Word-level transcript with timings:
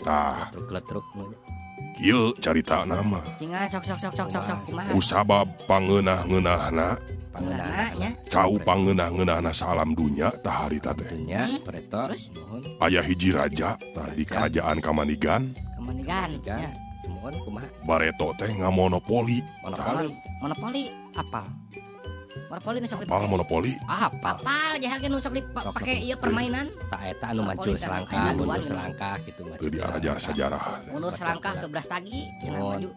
tah 0.00 0.48
cari 2.40 2.62
tak 2.64 2.82
nama 2.88 3.20
usaba 4.96 5.44
pangenahngen 5.68 6.48
anak 6.48 6.96
ca 8.32 8.48
pangenah-ngennah 8.48 9.52
salam 9.52 9.92
dunyatahhari 9.92 10.78
Tate 10.80 11.06
hmm. 11.12 12.80
ayaah 12.80 13.04
hiji 13.04 13.32
raja 13.36 13.76
tadi 13.92 14.22
kerajaan 14.24 14.80
kamanigan 14.80 15.52
baretote 17.84 18.48
ngamonopoli 18.48 19.44
monopol 20.40 20.74
apa 21.12 21.42
monopoli 22.50 22.80
nu 22.80 22.88
sok 22.88 23.02
Apal 23.02 23.26
monopoli? 23.26 23.70
Ah, 23.88 24.10
apal 24.22 24.38
aja 24.74 24.88
hageun 24.90 25.22
sok 25.22 25.34
dipake 25.34 25.92
iya 26.02 26.14
permainan. 26.16 26.66
Tak 26.90 27.00
eta 27.10 27.26
anu 27.34 27.42
mancul 27.46 27.74
selangkah, 27.74 28.18
mundur 28.34 28.62
selangkah 28.62 29.14
gitu 29.26 29.40
di 29.46 29.58
Teu 29.58 29.68
diarajar 29.70 30.16
sejarah. 30.20 30.64
Mundur 30.94 31.12
selangkah 31.14 31.52
ke 31.58 31.66
beras 31.70 31.88
tagi, 31.90 32.30
cenah 32.44 32.60
maju 32.60 32.88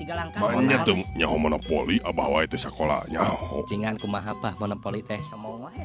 tiga 0.00 0.14
langkah. 0.18 0.40
Banyak 0.40 0.80
tuh 0.84 0.98
nyaho 1.16 1.36
monopoli 1.40 1.96
abah 2.04 2.26
wae 2.28 2.46
teh 2.48 2.60
sakola 2.60 3.04
nyaho. 3.08 3.64
Cingan 3.70 3.96
kumaha 4.00 4.32
pah 4.38 4.54
monopoli 4.60 5.00
teh? 5.04 5.20
Somo 5.32 5.60
wae 5.64 5.82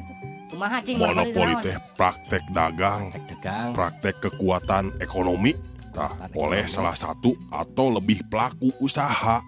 Kumaha 0.50 0.76
cing 0.84 0.98
monopoli 1.00 1.54
teh 1.64 1.76
praktek 1.96 2.42
dagang. 2.52 3.12
Praktek 3.14 3.38
dagang. 3.40 3.68
Praktek 3.74 4.14
kekuatan 4.28 4.84
ekonomi 5.00 5.52
Nah, 5.90 6.06
oleh 6.38 6.70
salah 6.70 6.94
satu 6.94 7.34
atau 7.50 7.90
lebih 7.90 8.22
pelaku 8.30 8.70
usaha 8.78 9.42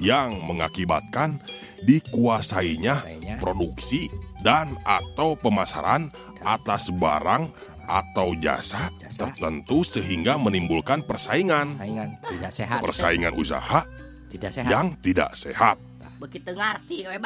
yang 0.00 0.32
mengakibatkan 0.48 1.36
dikuasainya 1.84 2.96
produksi 3.40 4.12
dan 4.44 4.76
atau 4.84 5.36
pemasaran 5.40 6.12
atas 6.40 6.88
barang 6.92 7.52
atau 7.84 8.32
jasa 8.38 8.92
tertentu 9.12 9.84
sehingga 9.84 10.36
menimbulkan 10.40 11.04
persaingan. 11.04 11.72
Persaingan 12.80 13.32
usaha 13.36 13.84
yang 14.68 14.94
tidak 15.02 15.34
sehat. 15.36 15.76
Begitu 16.20 16.52
ngerti 16.52 16.96
we 17.08 17.16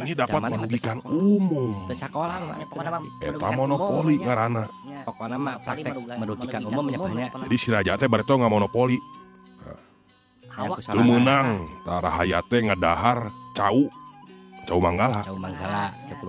Ini 0.00 0.16
dapat 0.16 0.40
merugikan 0.56 1.04
umum. 1.04 1.84
Teu 1.84 1.96
Eta 3.36 3.48
monopoli 3.52 4.16
ngarana. 4.16 4.64
Ya. 4.88 5.04
Pokona 5.04 5.36
mah 5.36 5.60
praktek 5.60 5.92
merugikan 6.16 6.60
umum 6.64 6.88
nya 6.88 7.28
Jadi 7.44 7.56
si 7.60 7.68
raja 7.68 8.00
teh 8.00 8.08
bari 8.08 8.24
nggak 8.24 8.48
monopoli. 8.48 8.96
Teu 10.48 10.80
tarahayate 11.84 12.72
ngedahar 12.72 12.72
ngadahar 12.72 13.18
kau 13.60 14.78
manggala 14.80 15.20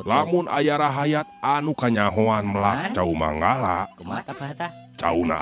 la 0.03 0.25
ayarah 0.59 0.92
hayaat 0.92 1.28
anu 1.40 1.72
kanyahoanmlaku 1.78 3.08
mangala 3.16 3.88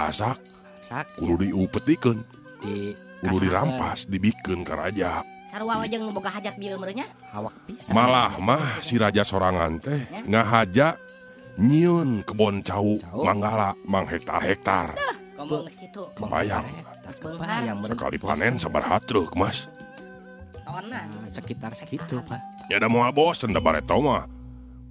asaktikken 0.05 2.21
di 3.19 3.51
rampas 3.51 4.05
dibikenun 4.05 4.61
keja 4.67 5.23
malahmah 7.89 8.63
si 8.85 8.95
raja 9.01 9.23
songan 9.25 9.79
teh 9.81 10.03
haja 10.29 10.93
nyun 11.57 12.21
kebon 12.27 12.61
cauh 12.61 12.99
manggala 13.17 13.73
mang 13.89 14.05
hektar-hektar 14.11 14.93
membayangen 16.19 18.59
sabarhat 18.61 19.07
tru 19.09 19.25
Mas 19.33 19.65
nah, 20.87 21.03
sekitar 21.33 21.71
segitu 21.75 22.23
pak 22.23 22.39
ya 22.71 22.79
ada 22.79 22.87
mau 22.87 23.03
bosen 23.11 23.51
dah 23.51 23.59
bare 23.59 23.83
tau 23.83 23.99
mah 23.99 24.23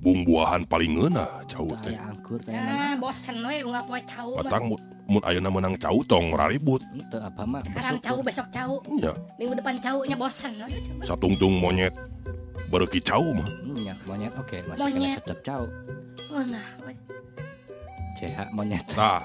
bung 0.02 0.22
buahan 0.28 0.68
paling 0.68 0.94
ngena 0.98 1.26
cau 1.48 1.72
teh 1.80 1.96
angkur 1.96 2.36
teh 2.44 2.52
nah, 2.52 2.98
bosen 3.00 3.40
we 3.40 3.64
unggah 3.64 3.82
poe 3.88 4.00
cau 4.04 4.28
batang 4.42 4.64
mun 5.08 5.22
ayeuna 5.24 5.48
menang 5.48 5.74
cau 5.80 6.04
tong 6.04 6.34
raribut 6.36 6.84
teu 7.08 7.18
apa 7.22 7.42
mah 7.48 7.60
sekarang 7.64 7.96
cau 8.04 8.16
besok 8.20 8.46
cau 8.52 8.72
iya. 9.00 9.12
minggu 9.40 9.54
depan 9.56 9.74
caunya 9.80 10.16
bosen 10.18 10.52
we 11.00 11.04
satungtung 11.06 11.54
monyet 11.56 11.96
bereki 12.68 13.00
cau 13.00 13.24
mah 13.32 13.48
hmm, 13.64 13.80
ya, 13.80 13.94
monyet 14.06 14.32
oke 14.36 14.44
okay. 14.46 14.60
masih 14.68 14.92
monyet. 14.92 15.16
kena 15.16 15.16
sedep 15.24 15.38
cau 15.42 15.62
oh 16.36 16.44
nah 16.44 16.66
we 16.86 16.92
CH 18.18 18.38
monyet 18.52 18.84
nah 18.98 19.24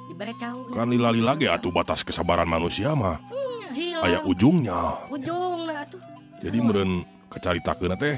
kali 0.71 0.95
lali 1.01 1.21
lagi 1.23 1.49
atuh 1.49 1.73
batas 1.73 2.05
kesabaran 2.05 2.45
manusia 2.45 2.93
mah 2.93 3.17
hmm, 3.17 4.03
Ayah 4.05 4.21
ujungnya 4.25 4.77
jadi 6.41 6.57
keita 7.31 7.73
teh 7.97 8.15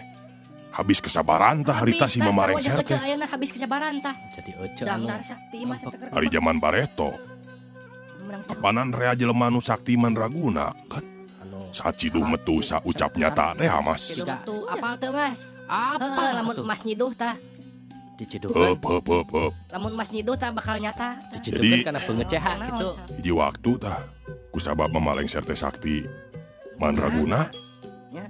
habis 0.73 0.97
kesabarantah 0.99 1.75
hari 1.85 1.93
sih 1.95 2.19
memar 2.23 2.51
saja 2.59 2.97
habis 3.27 3.49
kesabaran 3.53 3.95
hari 6.11 6.27
zaman 6.33 6.55
bareto 6.59 7.13
tepanan 8.47 8.91
reaje 8.95 9.23
Manu 9.29 9.59
Satiman 9.63 10.15
Raguna 10.17 10.71
metu 12.27 12.57
ucapnya 12.85 13.29
tak 13.31 13.59
de 13.59 13.65
Hamasas 13.69 14.21
ta 17.15 17.29
di 18.13 18.25
Up, 18.45 18.85
up, 18.85 19.31
Mas 19.97 20.13
Nyido 20.13 20.37
tak 20.37 20.53
bakal 20.53 20.77
nyata. 20.77 21.17
Jadi 21.41 21.81
karena 21.81 21.97
pengecehan 21.97 22.61
nah, 22.61 22.67
gitu. 22.69 22.87
Jadi 22.93 23.17
nah, 23.29 23.33
nah. 23.33 23.35
waktu 23.49 23.71
tak 23.81 23.99
Kusabab 24.53 24.89
memaleng 24.93 25.25
serte 25.29 25.57
sakti. 25.57 26.05
Mandraguna. 26.77 27.49
Ya. 28.13 28.29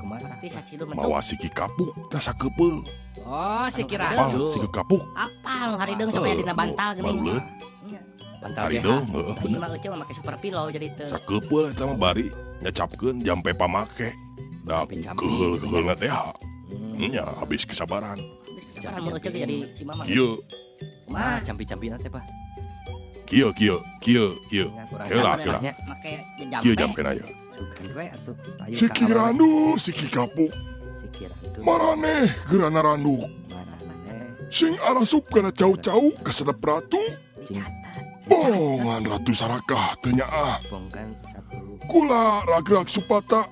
Kemana 0.00 0.24
tadi 0.40 0.48
Mawa 0.88 1.20
siki 1.20 1.52
kapuk 1.52 1.92
tak 2.08 2.24
sakepel. 2.24 2.80
Oh, 3.22 3.68
si 3.68 3.84
kira 3.84 4.08
dulu. 4.32 4.56
Si 4.56 4.58
kapuk? 4.72 5.04
Apal 5.14 5.76
hari 5.76 5.92
dong? 5.94 6.08
sampai 6.10 6.40
dina 6.40 6.56
eh, 6.56 6.56
bantal 6.56 6.88
gini. 6.96 7.12
Malut. 7.12 7.44
Ya. 7.92 8.00
Bantal 8.40 8.62
hari 8.66 8.76
dong? 8.80 9.04
heeh. 9.12 9.36
Ini 9.52 9.56
mah 9.60 9.68
mah 10.00 10.06
super 10.16 10.34
pillow 10.40 10.66
jadi 10.72 10.86
itu. 10.96 11.04
Sakepel 11.12 11.64
kita 11.76 11.84
mah 11.92 11.98
bari 12.00 12.26
ngecapkan 12.64 13.20
jampe 13.20 13.52
pamake. 13.52 14.16
Da 14.64 14.88
keuheul-keuheulna 14.88 15.92
teh. 16.00 16.08
Hmm. 16.12 17.12
Ya, 17.12 17.24
habis 17.36 17.68
kesabaran. 17.68 18.16
Jangan 18.78 19.00
mau 19.04 19.18
cek 19.18 19.34
jadi 19.34 19.58
si 19.74 19.82
mama. 19.84 20.02
Kio. 20.06 20.38
Mah 21.06 21.38
ah, 21.38 21.38
jampi-jampi 21.44 21.86
nanti 21.90 22.08
pak. 22.10 22.24
Kio 23.28 23.50
kieu 23.54 23.78
kieu 24.02 24.28
kieu. 24.50 24.66
Kira 25.06 25.38
kira. 25.38 25.56
Kieu 26.62 26.74
jampi 26.74 27.00
aja. 27.02 27.24
Si 28.72 28.86
Kirandu, 28.90 29.76
si 29.78 29.90
Kikapuk. 29.94 30.50
Marane 31.62 32.26
gerana 32.50 32.80
randu. 32.82 33.22
Sing 34.52 34.76
arasup 34.84 35.28
kena 35.32 35.54
cau-cau 35.54 36.12
kasedap 36.24 36.58
ratu. 36.64 37.00
Bongan 38.26 39.06
ratu 39.06 39.30
sarakah 39.32 39.94
ah. 40.26 40.58
Kula 41.86 42.24
ragrak 42.48 42.88
supata. 42.90 43.46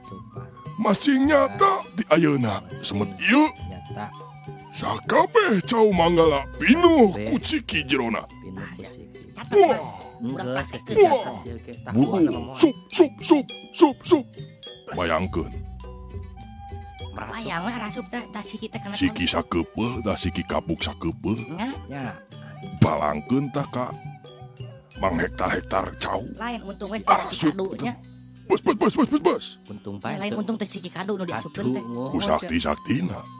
Masih 0.81 1.21
nyata 1.21 1.85
di 1.93 2.01
Ayona 2.09 2.65
semut. 2.81 3.13
iya. 3.21 3.53
Nyata. 3.69 4.30
Sakape 4.71 5.59
cau 5.67 5.91
mangala 5.91 6.47
pinuh 6.63 7.11
kuciki 7.27 7.83
jerona. 7.91 8.23
Buah. 9.51 9.83
Buah. 10.23 11.27
Buru. 11.91 12.55
Sup, 12.55 12.75
sup, 12.87 13.11
sup, 13.19 13.47
sup, 13.75 13.97
sup. 14.07 14.25
Bayangkan. 14.95 15.51
Bayang 17.19 17.67
lah 17.67 17.83
rasup 17.91 18.07
tak 18.15 18.31
da 18.31 18.39
siki 18.41 18.71
teh 18.71 18.79
kana. 18.79 18.95
Siki 18.95 19.27
sakepe, 19.27 19.89
tak 20.07 20.15
siki 20.17 20.43
kapuk 20.47 20.79
sakepe. 20.79 21.35
Nya. 21.91 22.15
Balangkeun 22.85 23.49
tah 23.51 23.67
ka 23.73 23.87
Mang 25.01 25.17
hektar-hektar 25.19 25.91
cau. 25.99 26.21
Lain 26.37 26.61
untung 26.63 26.93
we 26.93 27.01
ah, 27.09 27.19
kadunya. 27.33 27.97
Bos, 28.45 28.61
bus-bus 28.63 28.93
bus-bus. 28.95 29.23
bos. 29.25 29.45
Untung 29.73 29.97
pae. 29.99 30.15
Lain 30.21 30.31
untung 30.37 30.55
teh 30.61 30.69
siki 30.69 30.87
kadu 30.93 31.19
nu 31.19 31.27
diasupkeun 31.27 31.67
teh. 31.75 31.83
Ku 31.91 32.19
sakti-saktina. 32.23 33.40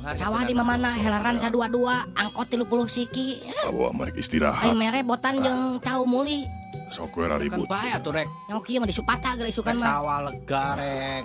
sawah 0.00 0.42
di 0.46 0.54
mana 0.56 0.94
helaran 0.96 1.36
saya 1.36 1.52
dua 1.52 1.66
dua 1.68 2.06
angkot 2.16 2.48
tilu 2.48 2.64
puluh 2.64 2.88
siki 2.88 3.44
awak 3.68 3.92
mereka 3.92 4.16
istirahat 4.22 4.64
ayo 4.64 4.72
mere 4.78 5.00
botan 5.04 5.42
jeng 5.42 5.60
cau 5.82 6.06
muli 6.08 6.46
sok 6.92 7.24
era 7.24 7.36
ribut 7.40 7.68
kan 7.68 7.82
bayar 7.82 7.98
tuh 8.04 8.12
rek 8.16 8.28
nyoki 8.48 8.76
iya 8.76 8.78
mah 8.80 8.88
disupata 8.88 9.28
geus 9.40 9.50
isukan 9.56 9.80
mah 9.80 9.84
sawah 9.84 10.16
lega 10.28 10.64
rek 10.76 11.24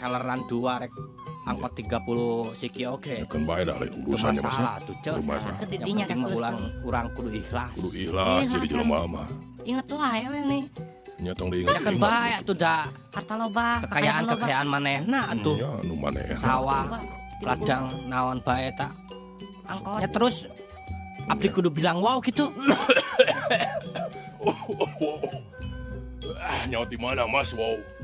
helaran 0.00 0.40
dua 0.44 0.72
rek 0.84 0.92
angkot 1.48 1.72
iya. 1.72 1.78
tiga 1.84 1.98
puluh 2.04 2.52
siki 2.52 2.84
oke 2.88 3.24
ya, 3.24 3.24
kan 3.26 3.42
bayar 3.48 3.72
dah 3.72 3.76
lain 3.80 3.92
urusannya 4.04 4.40
mas 4.44 4.52
salah 4.54 4.76
tuh 4.84 4.94
cel 5.00 5.16
salah 5.24 5.56
kedidinya 5.64 6.04
kan 6.04 6.18
ulang 6.24 6.58
urang 6.84 7.06
kudu 7.16 7.32
ikhlas 7.32 7.72
kudu 7.80 8.12
ikhlas 8.12 8.44
iya, 8.44 8.46
jadi 8.60 8.66
jelema 8.76 9.04
mama. 9.08 9.24
inget 9.64 9.86
wae 9.88 10.20
we 10.28 10.38
nih 10.52 10.62
nyatong 11.16 11.48
diingat 11.48 11.72
ya 11.72 11.80
kan 11.80 11.94
bayar 11.96 12.40
tuh 12.44 12.54
dah 12.60 12.82
harta 13.08 13.34
loba 13.40 13.80
kekayaan 13.88 14.28
kekayaan 14.36 14.68
manehna 14.68 15.32
hmm, 15.32 15.40
tuh 15.40 15.56
ya 15.56 15.70
nu 15.88 15.96
manehna 15.96 16.36
sawah 16.44 16.84
ladang 17.44 18.06
naon 18.08 18.40
bae 18.40 18.72
tak 18.72 18.92
angkot 19.68 20.00
ya 20.00 20.08
terus 20.08 20.36
abdi 21.28 21.48
kudu 21.52 21.68
bilang 21.68 22.00
wow 22.00 22.16
gitu 22.24 22.48
oh, 24.40 24.58
oh, 24.72 24.88
oh, 25.04 25.20
ah, 26.40 26.60
nyawa 26.70 26.86
di 26.88 26.96
mana 26.96 27.28
mas 27.28 27.52
wow 27.52 27.95